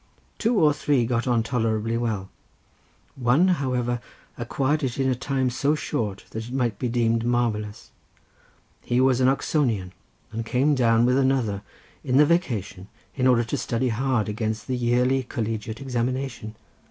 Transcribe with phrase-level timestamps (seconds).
[0.39, 2.31] Two or three got on tolerably well.
[3.15, 4.01] One however
[4.35, 7.91] acquired it in a time so short that it might be deemed marvellous.
[8.81, 9.91] He was an Oxonian,
[10.31, 11.61] and came down with another
[12.03, 16.55] in the vacation in order to study hard against the yearly collegiate examination.